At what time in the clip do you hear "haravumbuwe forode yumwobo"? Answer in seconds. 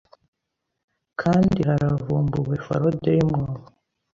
1.67-3.65